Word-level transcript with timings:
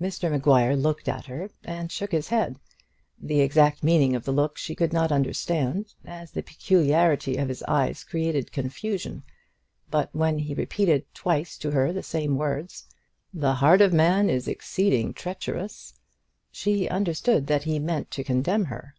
Mr 0.00 0.28
Maguire 0.32 0.74
looked 0.74 1.08
at 1.08 1.26
her, 1.26 1.48
and 1.62 1.92
shook 1.92 2.10
his 2.10 2.26
head, 2.30 2.58
the 3.20 3.40
exact 3.40 3.84
meaning 3.84 4.16
of 4.16 4.24
the 4.24 4.32
look 4.32 4.58
she 4.58 4.74
could 4.74 4.92
not 4.92 5.12
understand, 5.12 5.94
as 6.04 6.32
the 6.32 6.42
peculiarity 6.42 7.36
of 7.36 7.48
his 7.48 7.62
eyes 7.68 8.02
created 8.02 8.50
confusion; 8.50 9.22
but 9.88 10.12
when 10.12 10.40
he 10.40 10.54
repeated 10.54 11.04
twice 11.14 11.56
to 11.56 11.70
her 11.70 11.92
the 11.92 12.02
same 12.02 12.34
words, 12.36 12.88
"The 13.32 13.54
heart 13.54 13.80
of 13.80 13.92
man 13.92 14.28
is 14.28 14.48
exceeding 14.48 15.14
treacherous," 15.14 15.94
she 16.50 16.88
understood 16.88 17.46
that 17.46 17.62
he 17.62 17.78
meant 17.78 18.10
to 18.10 18.24
condemn 18.24 18.64
her. 18.64 18.96